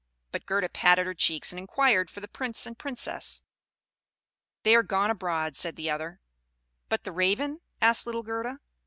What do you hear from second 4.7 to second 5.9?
are gone abroad," said